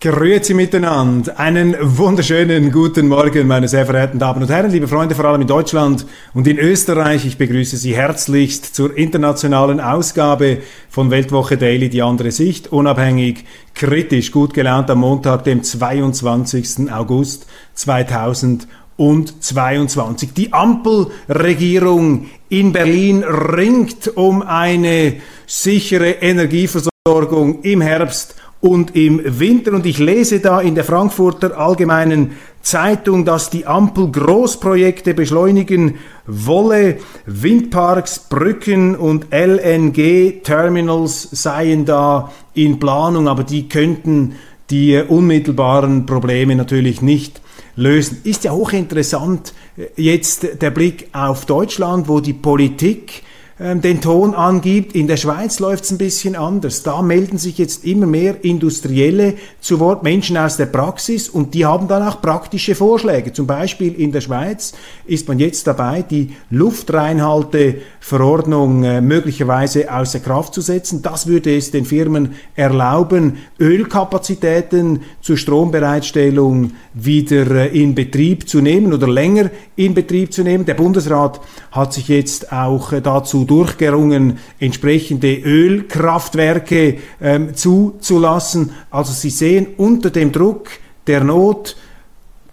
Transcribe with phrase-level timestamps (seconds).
[0.00, 1.40] Grüezi miteinander.
[1.40, 5.48] Einen wunderschönen guten Morgen, meine sehr verehrten Damen und Herren, liebe Freunde, vor allem in
[5.48, 7.26] Deutschland und in Österreich.
[7.26, 10.58] Ich begrüße Sie herzlichst zur internationalen Ausgabe
[10.88, 13.44] von Weltwoche Daily, die andere Sicht, unabhängig,
[13.74, 16.92] kritisch, gut gelaunt am Montag, dem 22.
[16.92, 20.32] August 2022.
[20.32, 29.72] Die Ampelregierung in Berlin ringt um eine sichere Energieversorgung im Herbst und im Winter.
[29.72, 35.94] Und ich lese da in der Frankfurter Allgemeinen Zeitung, dass die Ampel Großprojekte beschleunigen
[36.26, 36.98] wolle.
[37.26, 44.34] Windparks, Brücken und LNG-Terminals seien da in Planung, aber die könnten
[44.70, 47.40] die unmittelbaren Probleme natürlich nicht
[47.76, 48.20] lösen.
[48.24, 53.22] Ist ja hochinteressant äh, jetzt der Blick auf Deutschland, wo die Politik
[53.58, 54.94] den Ton angibt.
[54.94, 56.84] In der Schweiz läuft es ein bisschen anders.
[56.84, 61.66] Da melden sich jetzt immer mehr Industrielle zu Wort, Menschen aus der Praxis und die
[61.66, 63.32] haben dann auch praktische Vorschläge.
[63.32, 64.74] Zum Beispiel in der Schweiz
[65.06, 71.02] ist man jetzt dabei, die Luftreinhalteverordnung äh, möglicherweise außer Kraft zu setzen.
[71.02, 78.92] Das würde es den Firmen erlauben, Ölkapazitäten zur Strombereitstellung wieder äh, in Betrieb zu nehmen
[78.92, 80.64] oder länger in Betrieb zu nehmen.
[80.64, 81.40] Der Bundesrat
[81.72, 88.70] hat sich jetzt auch äh, dazu durchgerungen, entsprechende Ölkraftwerke ähm, zuzulassen.
[88.90, 90.68] Also Sie sehen, unter dem Druck
[91.08, 91.76] der Not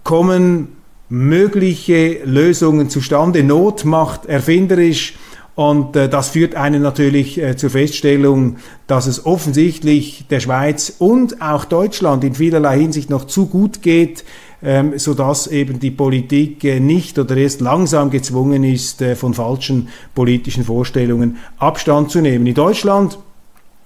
[0.04, 0.70] kommen
[1.10, 3.44] mögliche Lösungen zustande.
[3.44, 5.16] Not macht erfinderisch.
[5.56, 11.42] Und äh, das führt einen natürlich äh, zur Feststellung, dass es offensichtlich der Schweiz und
[11.42, 14.26] auch Deutschland in vielerlei Hinsicht noch zu gut geht,
[14.64, 19.90] ähm, sodass eben die Politik äh, nicht oder erst langsam gezwungen ist, äh, von falschen
[20.14, 22.48] politischen Vorstellungen Abstand zu nehmen.
[22.48, 23.18] In Deutschland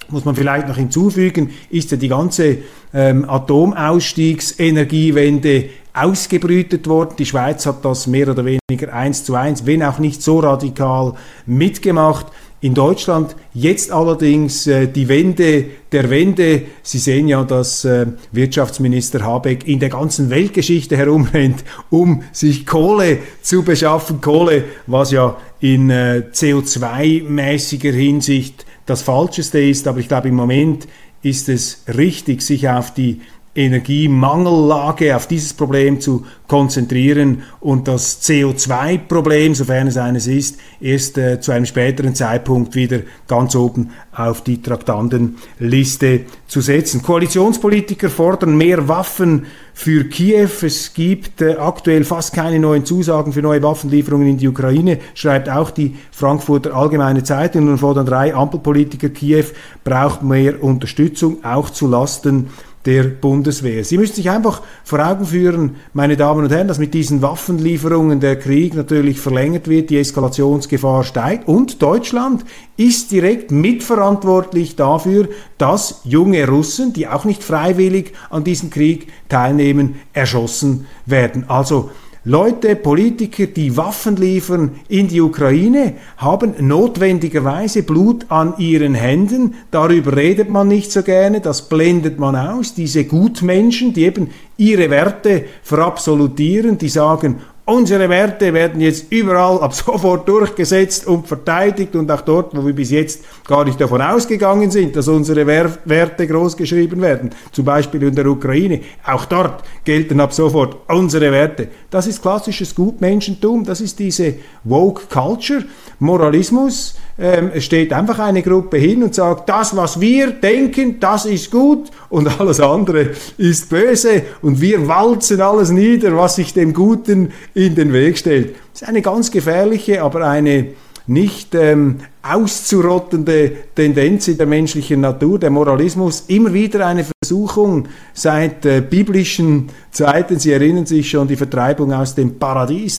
[0.10, 2.58] muss man vielleicht noch hinzufügen, ist ja die ganze
[2.94, 7.16] ähm, Atomausstiegsenergiewende ausgebrütet worden.
[7.18, 11.14] Die Schweiz hat das mehr oder weniger eins zu eins, wenn auch nicht so radikal
[11.46, 12.28] mitgemacht
[12.62, 13.36] in Deutschland.
[13.54, 16.64] Jetzt allerdings äh, die Wende der Wende.
[16.84, 23.20] Sie sehen ja, dass äh, Wirtschaftsminister Habeck in der ganzen Weltgeschichte herumrennt, um sich Kohle
[23.42, 24.22] zu beschaffen.
[24.22, 29.88] Kohle, was ja in äh, CO2-mäßiger Hinsicht das Falscheste ist.
[29.88, 30.88] Aber ich glaube, im Moment
[31.22, 33.22] ist es richtig, sich auf die
[33.60, 41.42] Energiemangellage, auf dieses Problem zu konzentrieren und das CO2-Problem, sofern es eines ist, erst äh,
[41.42, 47.04] zu einem späteren Zeitpunkt wieder ganz oben auf die Traktandenliste zu setzen.
[47.04, 50.50] Koalitionspolitiker fordern mehr Waffen für Kiew.
[50.62, 55.50] Es gibt äh, aktuell fast keine neuen Zusagen für neue Waffenlieferungen in die Ukraine, schreibt
[55.50, 57.68] auch die Frankfurter Allgemeine Zeitung.
[57.68, 59.46] Und fordern drei Ampelpolitiker, Kiew
[59.84, 62.48] braucht mehr Unterstützung, auch zu Lasten
[62.86, 63.84] der Bundeswehr.
[63.84, 68.20] Sie müssen sich einfach vor Augen führen, meine Damen und Herren, dass mit diesen Waffenlieferungen
[68.20, 72.46] der Krieg natürlich verlängert wird, die Eskalationsgefahr steigt und Deutschland
[72.78, 79.96] ist direkt mitverantwortlich dafür, dass junge Russen, die auch nicht freiwillig an diesem Krieg teilnehmen,
[80.14, 81.46] erschossen werden.
[81.50, 81.92] Also
[82.26, 89.56] Leute, Politiker, die Waffen liefern in die Ukraine, haben notwendigerweise Blut an ihren Händen.
[89.72, 92.74] Darüber redet man nicht so gerne, das blendet man aus.
[92.74, 97.38] Diese Gutmenschen, die eben ihre Werte verabsolutieren, die sagen,
[97.70, 102.74] Unsere Werte werden jetzt überall ab sofort durchgesetzt und verteidigt und auch dort, wo wir
[102.74, 108.16] bis jetzt gar nicht davon ausgegangen sind, dass unsere Werte großgeschrieben werden, zum Beispiel in
[108.16, 111.68] der Ukraine, auch dort gelten ab sofort unsere Werte.
[111.92, 115.64] Das ist klassisches Gutmenschentum, das ist diese Woke Culture,
[116.00, 116.96] Moralismus.
[117.20, 121.52] Ähm, es steht einfach eine Gruppe hin und sagt, das, was wir denken, das ist
[121.52, 127.34] gut und alles andere ist böse und wir walzen alles nieder, was sich dem Guten
[127.54, 128.56] in den Weg stellt.
[128.72, 130.68] Das ist eine ganz gefährliche, aber eine
[131.08, 138.66] nicht ähm, auszurottende Tendenz in der menschlichen Natur, der Moralismus, immer wieder eine Versuchung seit
[138.66, 140.38] äh, biblischen Zeiten.
[140.38, 142.99] Sie erinnern sich schon die Vertreibung aus dem Paradies.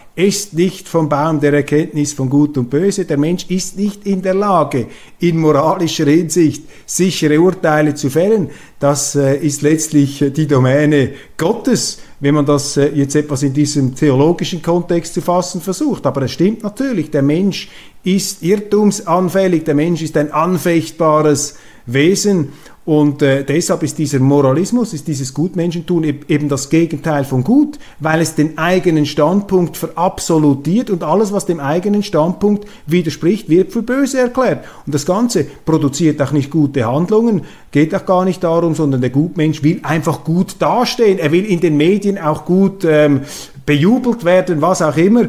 [0.15, 3.05] ist nicht vom Baum der Erkenntnis von Gut und Böse.
[3.05, 4.87] Der Mensch ist nicht in der Lage,
[5.19, 8.49] in moralischer Hinsicht sichere Urteile zu fällen.
[8.79, 13.53] Das äh, ist letztlich äh, die Domäne Gottes, wenn man das äh, jetzt etwas in
[13.53, 16.05] diesem theologischen Kontext zu fassen versucht.
[16.05, 17.69] Aber es stimmt natürlich, der Mensch
[18.03, 21.55] ist irrtumsanfällig, der Mensch ist ein anfechtbares
[21.85, 22.49] Wesen
[22.83, 28.21] und äh, deshalb ist dieser Moralismus, ist dieses Gutmenschentum eben das Gegenteil von gut, weil
[28.21, 34.21] es den eigenen Standpunkt verabsolutiert und alles, was dem eigenen Standpunkt widerspricht, wird für böse
[34.21, 34.65] erklärt.
[34.87, 39.11] Und das Ganze produziert auch nicht gute Handlungen, geht auch gar nicht darum, sondern der
[39.11, 41.19] Gutmensch will einfach gut dastehen.
[41.19, 43.21] Er will in den Medien auch gut ähm,
[43.63, 45.25] bejubelt werden, was auch immer.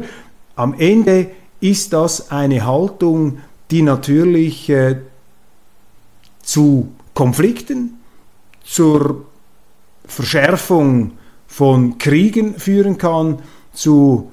[0.55, 1.27] Am Ende
[1.61, 3.37] ist das eine Haltung,
[3.69, 4.95] die natürlich äh,
[6.41, 7.99] zu Konflikten,
[8.63, 9.25] zur
[10.05, 11.11] Verschärfung
[11.47, 13.39] von Kriegen führen kann,
[13.73, 14.31] zu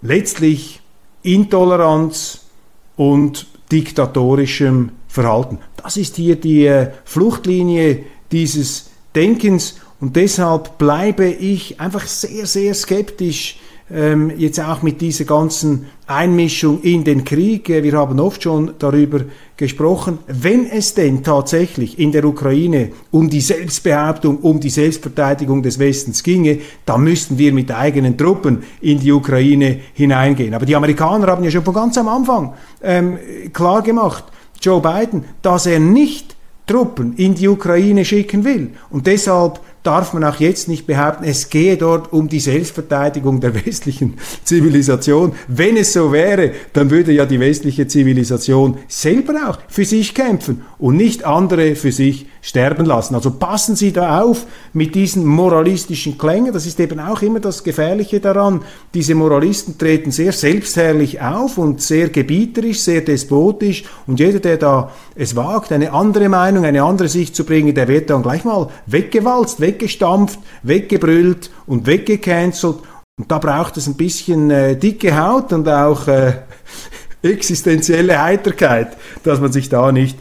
[0.00, 0.80] letztlich
[1.22, 2.40] Intoleranz
[2.96, 5.58] und diktatorischem Verhalten.
[5.76, 12.74] Das ist hier die äh, Fluchtlinie dieses Denkens und deshalb bleibe ich einfach sehr, sehr
[12.74, 13.58] skeptisch
[13.92, 17.68] ähm, jetzt auch mit dieser ganzen Einmischung in den Krieg.
[17.68, 19.20] Äh, wir haben oft schon darüber
[19.56, 25.78] gesprochen, wenn es denn tatsächlich in der Ukraine um die Selbstbehauptung, um die Selbstverteidigung des
[25.78, 30.54] Westens ginge, dann müssten wir mit eigenen Truppen in die Ukraine hineingehen.
[30.54, 33.18] Aber die Amerikaner haben ja schon von ganz am Anfang ähm,
[33.52, 34.24] klar gemacht,
[34.60, 36.36] Joe Biden, dass er nicht
[36.66, 38.70] Truppen in die Ukraine schicken will.
[38.90, 43.54] Und deshalb darf man auch jetzt nicht behaupten, es gehe dort um die Selbstverteidigung der
[43.66, 44.14] westlichen
[44.44, 45.32] Zivilisation.
[45.48, 50.62] Wenn es so wäre, dann würde ja die westliche Zivilisation selber auch für sich kämpfen
[50.78, 53.14] und nicht andere für sich sterben lassen.
[53.14, 56.52] Also passen Sie da auf mit diesen moralistischen Klängen.
[56.52, 58.62] Das ist eben auch immer das Gefährliche daran.
[58.92, 63.84] Diese Moralisten treten sehr selbstherrlich auf und sehr gebieterisch, sehr despotisch.
[64.08, 67.86] Und jeder, der da es wagt, eine andere Meinung, eine andere Sicht zu bringen, der
[67.86, 72.78] wird dann gleich mal weggewalzt, weggestampft, weggebrüllt und weggecancelt.
[73.20, 76.32] Und da braucht es ein bisschen äh, dicke Haut und auch äh,
[77.22, 80.18] existenzielle Heiterkeit, dass man sich da nicht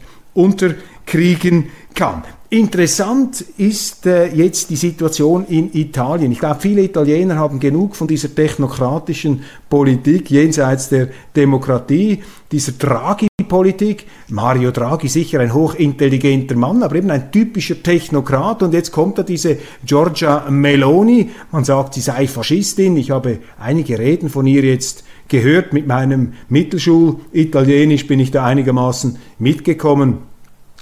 [1.02, 2.24] unterkriegen kann.
[2.50, 6.34] Interessant ist äh, jetzt die Situation in Italien.
[6.34, 12.22] Ich glaube, viele Italiener haben genug von dieser technokratischen Politik jenseits der Demokratie,
[12.52, 14.06] dieser Draghi-Politik.
[14.28, 18.64] Mario Draghi sicher ein hochintelligenter Mann, aber eben ein typischer Technokrat.
[18.64, 21.30] Und jetzt kommt da diese Giorgia Meloni.
[21.54, 22.98] Man sagt, sie sei Faschistin.
[22.98, 25.72] Ich habe einige Reden von ihr jetzt gehört.
[25.72, 30.31] Mit meinem Mittelschul-Italienisch bin ich da einigermaßen mitgekommen.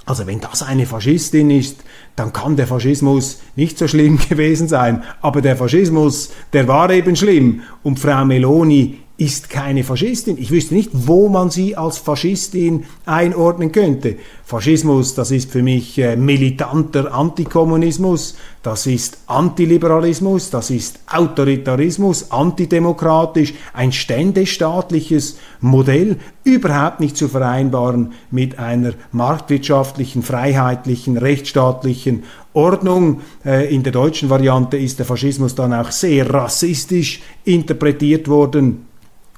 [0.06, 1.84] Also wenn das eine Faschistin ist,
[2.16, 5.02] dann kann der Faschismus nicht so schlimm gewesen sein.
[5.20, 7.62] Aber der Faschismus, der war eben schlimm.
[7.82, 10.38] Und Frau Meloni ist keine Faschistin.
[10.38, 14.16] Ich wüsste nicht, wo man sie als Faschistin einordnen könnte.
[14.46, 23.52] Faschismus, das ist für mich äh, militanter Antikommunismus, das ist Antiliberalismus, das ist Autoritarismus, antidemokratisch,
[23.74, 32.22] ein ständestaatliches Modell, überhaupt nicht zu vereinbaren mit einer marktwirtschaftlichen, freiheitlichen, rechtsstaatlichen
[32.54, 33.20] Ordnung.
[33.44, 38.86] Äh, in der deutschen Variante ist der Faschismus dann auch sehr rassistisch interpretiert worden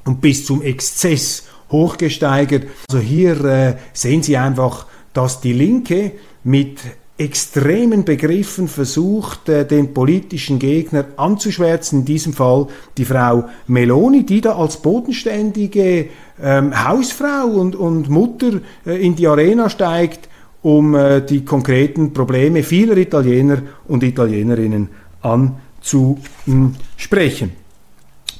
[0.04, 2.66] und bis zum Exzess hochgesteigert.
[2.88, 6.12] Also hier äh, sehen Sie einfach, dass die Linke
[6.44, 6.80] mit
[7.18, 14.40] extremen Begriffen versucht, äh, den politischen Gegner anzuschwärzen, in diesem Fall die Frau Meloni, die
[14.40, 16.08] da als bodenständige
[16.42, 20.28] ähm, Hausfrau und, und Mutter äh, in die Arena steigt,
[20.62, 24.88] um äh, die konkreten Probleme vieler Italiener und Italienerinnen
[25.20, 27.61] anzusprechen.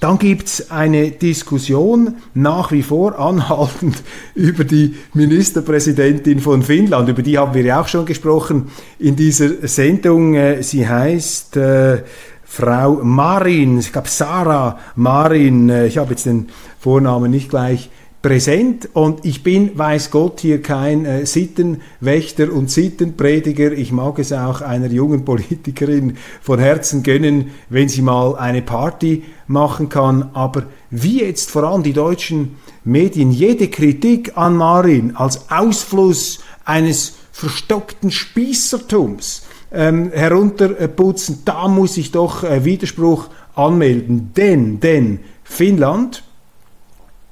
[0.02, 4.02] Dann gibt es eine Diskussion nach wie vor anhaltend
[4.34, 7.08] über die Ministerpräsidentin von Finnland.
[7.08, 10.34] Über die haben wir ja auch schon gesprochen in dieser Sendung.
[10.34, 12.02] Äh, sie heißt äh,
[12.42, 15.70] Frau Marin, ich glaube Sarah Marin.
[15.70, 16.48] Äh, ich habe jetzt den
[16.80, 17.88] Vornamen nicht gleich
[18.22, 23.72] präsent und ich bin, weiß Gott, hier kein äh, Sittenwächter und Sittenprediger.
[23.72, 29.24] Ich mag es auch einer jungen Politikerin von Herzen gönnen, wenn sie mal eine Party
[29.48, 30.30] machen kann.
[30.34, 37.14] Aber wie jetzt vor allem die deutschen Medien jede Kritik an Marin als Ausfluss eines
[37.32, 44.30] verstockten Spießertums ähm, herunterputzen, da muss ich doch äh, Widerspruch anmelden.
[44.36, 46.22] Denn, denn Finnland,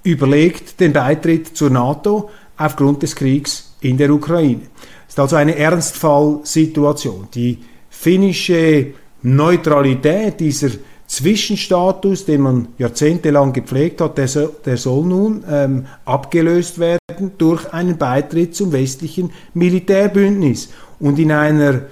[0.02, 4.62] überlegt den Beitritt zur NATO aufgrund des Kriegs in der Ukraine.
[5.06, 7.28] Es ist also eine Ernstfallsituation.
[7.34, 10.70] Die finnische Neutralität, dieser
[11.06, 17.72] Zwischenstatus, den man jahrzehntelang gepflegt hat, der soll, der soll nun ähm, abgelöst werden durch
[17.72, 20.70] einen Beitritt zum westlichen Militärbündnis.
[21.00, 21.82] Und in einer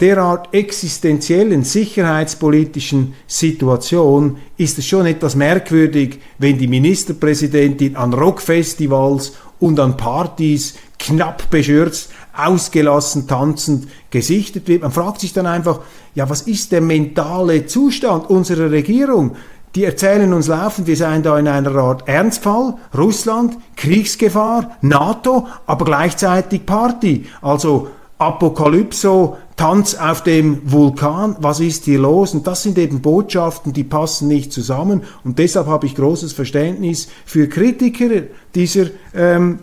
[0.00, 9.78] derart existenziellen sicherheitspolitischen Situation ist es schon etwas merkwürdig, wenn die Ministerpräsidentin an Rockfestivals und
[9.78, 14.82] an Partys knapp beschürzt, ausgelassen tanzend gesichtet wird.
[14.82, 15.80] Man fragt sich dann einfach,
[16.14, 19.36] ja, was ist der mentale Zustand unserer Regierung?
[19.74, 25.84] Die erzählen uns laufend, wir seien da in einer Art Ernstfall, Russland, Kriegsgefahr, NATO, aber
[25.84, 27.26] gleichzeitig Party.
[27.40, 27.88] Also
[28.18, 32.32] Apokalypso, Tanz auf dem Vulkan, was ist hier los?
[32.32, 35.02] Und das sind eben Botschaften, die passen nicht zusammen.
[35.22, 38.22] Und deshalb habe ich großes Verständnis für Kritiker
[38.54, 39.58] dieser ähm,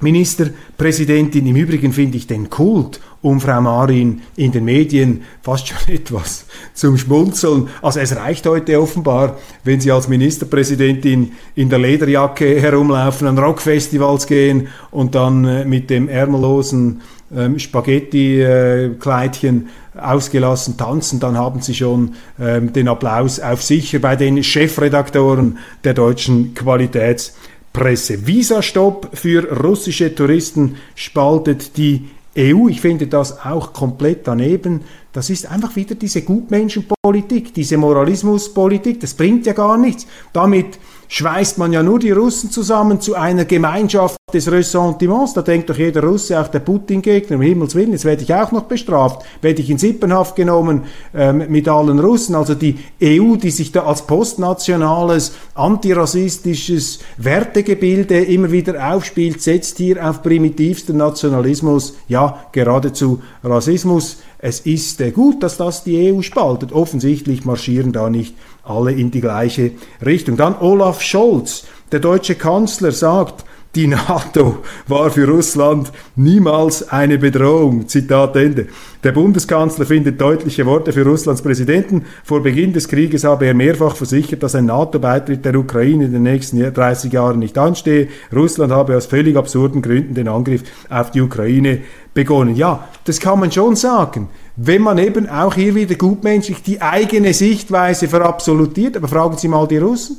[0.00, 1.46] Ministerpräsidentin.
[1.46, 6.46] Im Übrigen finde ich den Kult um Frau Marin in den Medien fast schon etwas
[6.74, 7.68] zum Schmunzeln.
[7.82, 14.26] Also es reicht heute offenbar, wenn Sie als Ministerpräsidentin in der Lederjacke herumlaufen, an Rockfestivals
[14.26, 17.02] gehen und dann äh, mit dem ärmellosen
[17.34, 24.42] ähm, Spaghetti-Kleidchen ausgelassen tanzen, dann haben sie schon ähm, den Applaus auf sicher bei den
[24.42, 28.26] Chefredaktoren der deutschen Qualitätspresse.
[28.26, 32.08] Visastopp für russische Touristen spaltet die
[32.38, 34.82] EU, ich finde das auch komplett daneben.
[35.12, 39.00] Das ist einfach wieder diese Gutmenschenpolitik, diese Moralismuspolitik.
[39.00, 40.06] Das bringt ja gar nichts.
[40.32, 45.34] Damit schweißt man ja nur die Russen zusammen zu einer Gemeinschaft des Ressentiments.
[45.34, 48.52] Da denkt doch jeder Russe, auch der Putin-Gegner, um Himmels Willen, jetzt werde ich auch
[48.52, 52.36] noch bestraft, werde ich in Sippenhaft genommen ähm, mit allen Russen.
[52.36, 60.08] Also die EU, die sich da als postnationales, antirassistisches Wertegebilde immer wieder aufspielt, setzt hier
[60.08, 64.18] auf primitivsten Nationalismus, ja geradezu Rassismus.
[64.42, 66.72] Es ist äh, gut, dass das die EU spaltet.
[66.72, 69.72] Offensichtlich marschieren da nicht alle in die gleiche
[70.04, 70.36] Richtung.
[70.36, 73.44] Dann Olaf Scholz, der deutsche Kanzler, sagt,
[73.76, 74.58] die NATO
[74.88, 77.86] war für Russland niemals eine Bedrohung.
[77.86, 78.66] Zitat Ende.
[79.04, 82.04] Der Bundeskanzler findet deutliche Worte für Russlands Präsidenten.
[82.24, 86.24] Vor Beginn des Krieges habe er mehrfach versichert, dass ein NATO-Beitritt der Ukraine in den
[86.24, 88.08] nächsten 30 Jahren nicht anstehe.
[88.34, 91.78] Russland habe aus völlig absurden Gründen den Angriff auf die Ukraine
[92.12, 92.56] begonnen.
[92.56, 94.28] Ja, das kann man schon sagen
[94.62, 98.96] wenn man eben auch hier wieder gutmenschlich die eigene Sichtweise verabsolutiert.
[98.96, 100.18] Aber fragen Sie mal die Russen.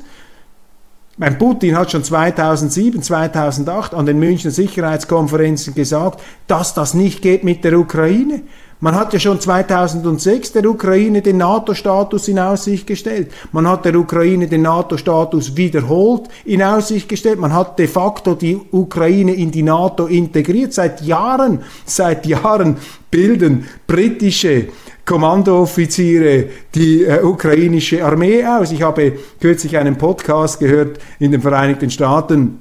[1.18, 7.44] Mein Putin hat schon 2007, 2008 an den Münchner Sicherheitskonferenzen gesagt, dass das nicht geht
[7.44, 8.40] mit der Ukraine.
[8.80, 13.30] Man hat ja schon 2006 der Ukraine den NATO-Status in Aussicht gestellt.
[13.52, 17.38] Man hat der Ukraine den NATO-Status wiederholt in Aussicht gestellt.
[17.38, 20.72] Man hat de facto die Ukraine in die NATO integriert.
[20.72, 22.78] Seit Jahren, seit Jahren
[23.10, 24.68] bilden britische
[25.04, 28.70] Kommandooffiziere die äh, ukrainische Armee aus.
[28.72, 32.60] Ich habe kürzlich einen Podcast gehört in den Vereinigten Staaten,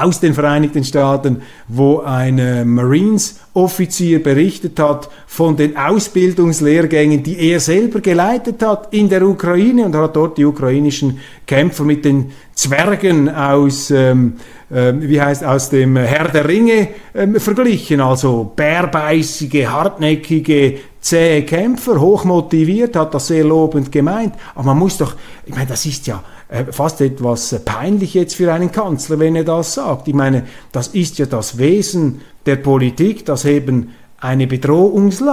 [0.00, 7.60] aus den Vereinigten Staaten, wo ein äh, Marines-Offizier berichtet hat von den Ausbildungslehrgängen, die er
[7.60, 13.28] selber geleitet hat in der Ukraine und hat dort die ukrainischen Kämpfer mit den Zwergen
[13.28, 14.36] aus, ähm,
[14.70, 22.00] äh, wie heißt, aus dem Herr der Ringe ähm, verglichen, also bärbeißige, hartnäckige, zähe Kämpfer,
[22.00, 24.34] hochmotiviert, hat das sehr lobend gemeint.
[24.54, 28.52] Aber man muss doch, ich meine, das ist ja äh, fast etwas peinlich jetzt für
[28.52, 30.08] einen Kanzler, wenn er das sagt.
[30.08, 35.32] Ich meine, das ist ja das Wesen der Politik, dass eben eine Bedrohungslage.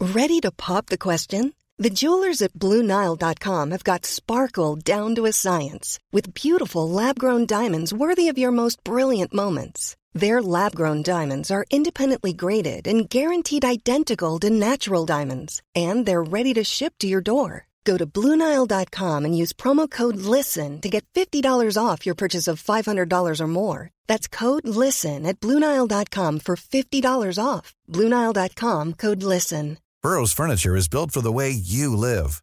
[0.00, 1.52] Ready to pop the question?
[1.78, 7.92] The jewelers at BlueNile.com have got sparkle down to a science with beautiful lab-grown diamonds
[7.92, 9.97] worthy of your most brilliant moments.
[10.14, 16.22] Their lab grown diamonds are independently graded and guaranteed identical to natural diamonds, and they're
[16.22, 17.66] ready to ship to your door.
[17.84, 21.42] Go to Bluenile.com and use promo code LISTEN to get $50
[21.82, 23.90] off your purchase of $500 or more.
[24.06, 27.74] That's code LISTEN at Bluenile.com for $50 off.
[27.88, 29.78] Bluenile.com code LISTEN.
[30.02, 32.42] Burrow's Furniture is built for the way you live.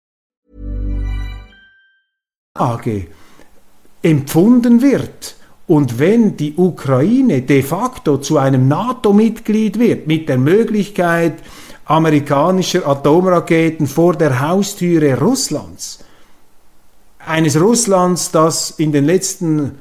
[2.61, 3.07] AG
[4.01, 5.35] empfunden wird.
[5.67, 11.35] Und wenn die Ukraine de facto zu einem NATO-Mitglied wird, mit der Möglichkeit
[11.85, 15.99] amerikanischer Atomraketen vor der Haustüre Russlands,
[17.19, 19.79] eines Russlands, das in den letzten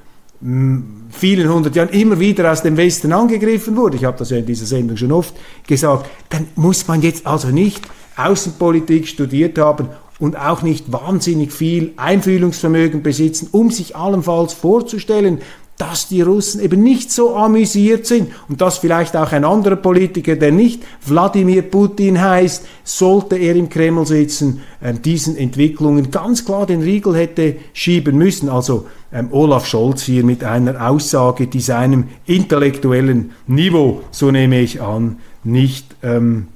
[1.10, 4.46] vielen hundert Jahren immer wieder aus dem Westen angegriffen wurde, ich habe das ja in
[4.46, 5.34] dieser Sendung schon oft
[5.66, 7.82] gesagt, dann muss man jetzt also nicht
[8.16, 9.88] Außenpolitik studiert haben
[10.20, 15.40] und auch nicht wahnsinnig viel Einfühlungsvermögen besitzen, um sich allenfalls vorzustellen,
[15.80, 20.36] dass die Russen eben nicht so amüsiert sind und dass vielleicht auch ein anderer Politiker,
[20.36, 26.66] der nicht Wladimir Putin heißt, sollte er im Kreml sitzen, äh, diesen Entwicklungen ganz klar
[26.66, 28.50] den Riegel hätte schieben müssen.
[28.50, 34.82] Also ähm, Olaf Scholz hier mit einer Aussage, die seinem intellektuellen Niveau, so nehme ich
[34.82, 36.48] an, nicht ähm,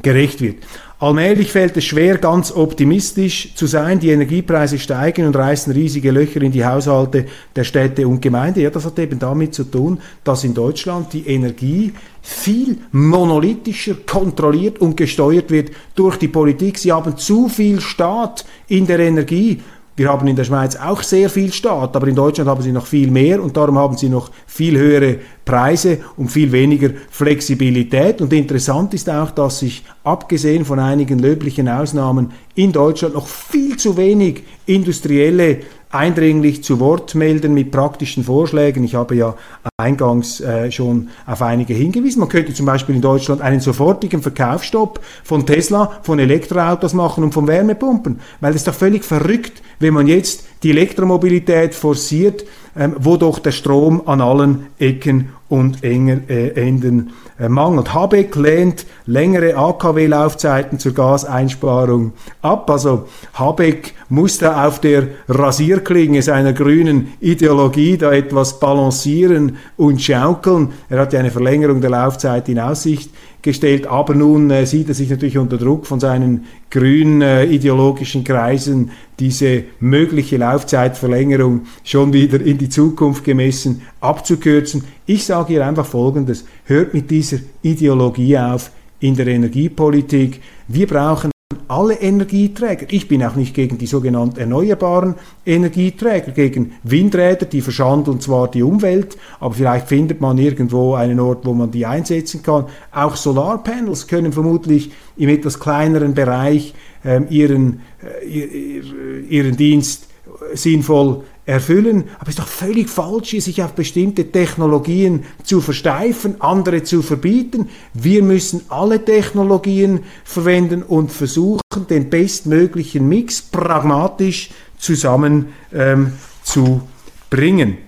[0.00, 0.56] gerecht wird.
[1.00, 3.98] Allmählich fällt es schwer, ganz optimistisch zu sein.
[3.98, 8.60] Die Energiepreise steigen und reißen riesige Löcher in die Haushalte der Städte und Gemeinden.
[8.60, 14.78] Ja, das hat eben damit zu tun, dass in Deutschland die Energie viel monolithischer kontrolliert
[14.78, 16.78] und gesteuert wird durch die Politik.
[16.78, 19.60] Sie haben zu viel Staat in der Energie.
[19.96, 22.86] Wir haben in der Schweiz auch sehr viel Staat, aber in Deutschland haben sie noch
[22.86, 28.20] viel mehr und darum haben sie noch viel höhere Preise und viel weniger Flexibilität.
[28.20, 33.76] Und interessant ist auch, dass sich abgesehen von einigen löblichen Ausnahmen in Deutschland noch viel
[33.76, 35.60] zu wenig industrielle
[35.94, 38.82] eindringlich zu Wort melden mit praktischen Vorschlägen.
[38.82, 39.36] Ich habe ja
[39.76, 42.18] eingangs äh, schon auf einige hingewiesen.
[42.18, 47.32] Man könnte zum Beispiel in Deutschland einen sofortigen Verkaufsstopp von Tesla, von Elektroautos machen und
[47.32, 52.44] von Wärmepumpen, weil es doch völlig verrückt, wenn man jetzt die Elektromobilität forciert,
[52.76, 57.92] ähm, doch der Strom an allen Ecken und enger, äh, Enden äh, mangelt.
[57.92, 62.12] Habeck lehnt längere AKW-Laufzeiten zur Gaseinsparung
[62.42, 62.70] ab.
[62.70, 70.72] Also Habeck muss da auf der Rasierklinge seiner grünen Ideologie da etwas balancieren und schaukeln.
[70.88, 73.10] Er hat ja eine Verlängerung der Laufzeit in Aussicht
[73.44, 73.86] gestellt.
[73.86, 78.90] Aber nun äh, sieht er sich natürlich unter Druck von seinen grün äh, ideologischen Kreisen,
[79.20, 84.82] diese mögliche Laufzeitverlängerung schon wieder in die Zukunft gemessen abzukürzen.
[85.06, 90.40] Ich sage hier einfach Folgendes, hört mit dieser Ideologie auf in der Energiepolitik.
[90.66, 91.33] Wir brauchen
[91.68, 92.86] alle Energieträger.
[92.90, 95.14] Ich bin auch nicht gegen die sogenannten erneuerbaren
[95.46, 101.44] Energieträger, gegen Windräder, die verschandeln zwar die Umwelt, aber vielleicht findet man irgendwo einen Ort,
[101.46, 102.66] wo man die einsetzen kann.
[102.92, 107.80] Auch Solarpanels können vermutlich im etwas kleineren Bereich ähm, ihren,
[108.22, 108.80] äh,
[109.28, 110.08] ihren Dienst
[110.54, 112.04] sinnvoll erfüllen.
[112.18, 117.68] Aber es ist doch völlig falsch, sich auf bestimmte Technologien zu versteifen, andere zu verbieten.
[117.92, 126.82] Wir müssen alle Technologien verwenden und versuchen, den bestmöglichen Mix pragmatisch zusammen ähm, zu
[127.30, 127.78] bringen.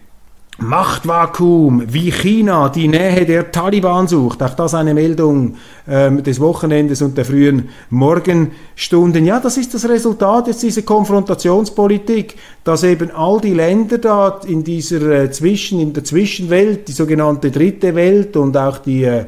[0.59, 4.43] Machtvakuum, wie China die Nähe der Taliban sucht.
[4.43, 9.27] Auch das eine Meldung ähm, des Wochenendes und der frühen Morgenstunden.
[9.27, 14.65] Ja, das ist das Resultat jetzt dieser Konfrontationspolitik, dass eben all die Länder da in
[14.65, 19.27] dieser äh, Zwischen, in der Zwischenwelt, die sogenannte dritte Welt und auch die äh,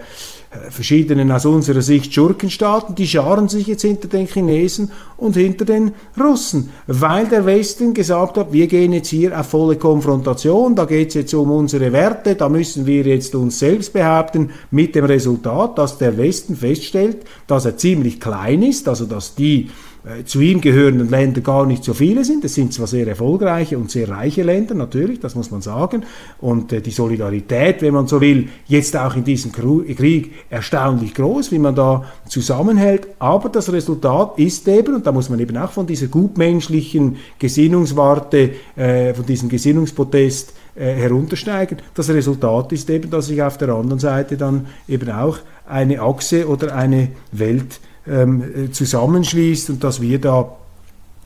[0.71, 5.93] verschiedenen aus unserer Sicht Schurkenstaaten, die scharen sich jetzt hinter den Chinesen und hinter den
[6.19, 11.09] Russen, weil der Westen gesagt hat, wir gehen jetzt hier auf volle Konfrontation, da geht
[11.09, 15.77] es jetzt um unsere Werte, da müssen wir jetzt uns selbst behaupten, mit dem Resultat,
[15.77, 19.69] dass der Westen feststellt, dass er ziemlich klein ist, also dass die
[20.09, 22.45] äh, zu ihm gehörenden Länder gar nicht so viele sind.
[22.45, 26.05] Es sind zwar sehr erfolgreiche und sehr reiche Länder, natürlich, das muss man sagen.
[26.41, 31.53] Und äh, die Solidarität, wenn man so will, jetzt auch in diesem Krieg erstaunlich groß,
[31.53, 33.09] wie man da zusammenhält.
[33.19, 38.51] Aber das Resultat ist eben, und da muss man eben auch von dieser gutmenschlichen Gesinnungswarte,
[38.77, 41.79] äh, von diesem Gesinnungsprotest heruntersteigen.
[41.95, 46.47] Das Resultat ist eben, dass sich auf der anderen Seite dann eben auch eine Achse
[46.47, 50.57] oder eine Welt ähm, zusammenschließt und dass wir da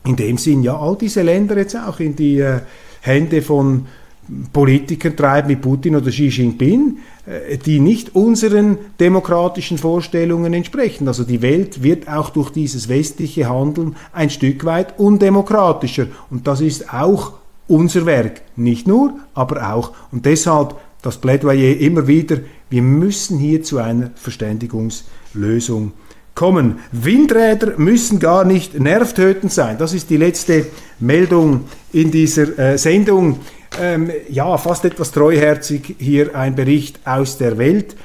[0.05, 2.59] in dem Sinn ja all diese Länder jetzt auch in die äh,
[3.01, 3.85] Hände von
[4.53, 11.07] Politikern treiben wie Putin oder Xi Jinping, äh, die nicht unseren demokratischen Vorstellungen entsprechen.
[11.07, 16.07] Also die Welt wird auch durch dieses westliche Handeln ein Stück weit undemokratischer.
[16.29, 17.33] Und das ist auch
[17.67, 18.41] unser Werk.
[18.55, 19.91] Nicht nur, aber auch.
[20.11, 22.37] Und deshalb das Plädoyer immer wieder,
[22.69, 25.91] wir müssen hier zu einer Verständigungslösung
[26.43, 26.79] kommen.
[26.91, 29.77] Windräder müssen gar nicht nervtötend sein.
[29.77, 30.65] Das ist die letzte
[30.99, 31.61] Meldung
[31.93, 33.39] in dieser äh, Sendung.
[33.81, 37.95] Ähm, ja, fast etwas treuherzig hier ein Bericht aus der Welt.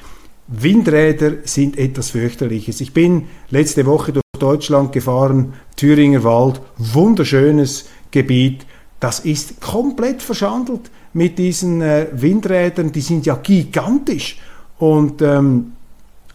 [0.46, 2.80] Windräder sind etwas fürchterliches.
[2.80, 8.64] Ich bin letzte Woche durch Deutschland gefahren, Thüringer Wald, wunderschönes Gebiet.
[9.00, 12.92] Das ist komplett verschandelt mit diesen äh, Windrädern.
[12.92, 14.38] Die sind ja gigantisch.
[14.78, 15.72] Und ähm,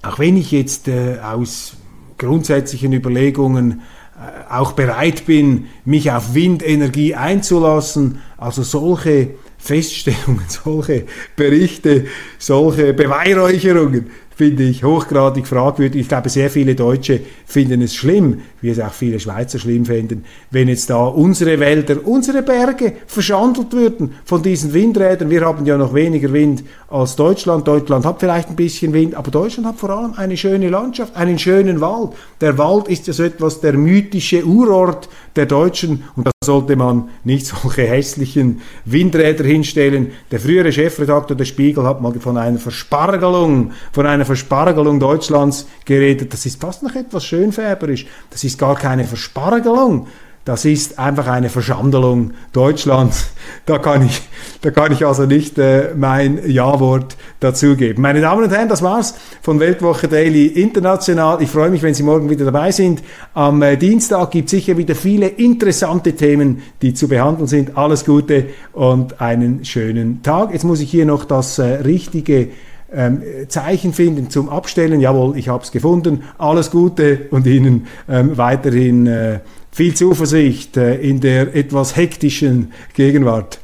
[0.01, 1.77] auch wenn ich jetzt äh, aus
[2.23, 3.81] grundsätzlichen Überlegungen
[4.15, 8.19] äh, auch bereit bin, mich auf Windenergie einzulassen.
[8.37, 11.05] Also solche Feststellungen, solche
[11.35, 12.05] Berichte,
[12.37, 16.01] solche Beweihräucherungen finde ich hochgradig fragwürdig.
[16.01, 20.25] Ich glaube, sehr viele Deutsche finden es schlimm, wie es auch viele Schweizer schlimm finden,
[20.51, 25.29] wenn jetzt da unsere Wälder, unsere Berge verschandelt würden von diesen Windrädern.
[25.29, 27.67] Wir haben ja noch weniger Wind als Deutschland.
[27.67, 31.37] Deutschland hat vielleicht ein bisschen Wind, aber Deutschland hat vor allem eine schöne Landschaft, einen
[31.37, 32.11] schönen Wald.
[32.41, 37.09] Der Wald ist ja so etwas der mythische Urort der Deutschen und da sollte man
[37.23, 40.11] nicht solche hässlichen Windräder hinstellen.
[40.31, 46.33] Der frühere Chefredakteur des Spiegel hat mal von einer Verspargelung, von einer Verspargelung Deutschlands geredet.
[46.33, 48.05] Das ist fast noch etwas schönfärberisch.
[48.29, 50.07] Das ist gar keine Verspargelung.
[50.45, 53.27] Das ist einfach eine Verschandelung Deutschlands.
[53.65, 54.21] Da kann ich,
[54.61, 58.01] da kann ich also nicht äh, mein Ja-Wort dazugeben.
[58.01, 61.41] Meine Damen und Herren, das war's von Weltwoche Daily International.
[61.41, 63.01] Ich freue mich, wenn Sie morgen wieder dabei sind.
[63.33, 67.77] Am äh, Dienstag gibt es sicher wieder viele interessante Themen, die zu behandeln sind.
[67.77, 70.51] Alles Gute und einen schönen Tag.
[70.51, 72.49] Jetzt muss ich hier noch das äh, richtige
[72.93, 74.99] ähm, Zeichen finden zum Abstellen.
[74.99, 76.23] Jawohl, ich habe es gefunden.
[76.37, 79.39] Alles Gute und Ihnen ähm, weiterhin äh,
[79.71, 83.59] viel Zuversicht äh, in der etwas hektischen Gegenwart.